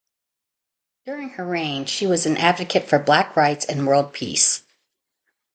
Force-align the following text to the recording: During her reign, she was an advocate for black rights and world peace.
During 1.05 1.29
her 1.29 1.45
reign, 1.45 1.85
she 1.85 2.07
was 2.07 2.25
an 2.25 2.35
advocate 2.37 2.87
for 2.89 2.97
black 2.97 3.35
rights 3.35 3.65
and 3.65 3.85
world 3.85 4.13
peace. 4.13 4.63